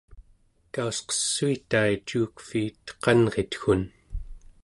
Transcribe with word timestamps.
kausqessuitai 0.77 1.91
cuukviit 2.07 2.83
qanritgun 3.03 3.83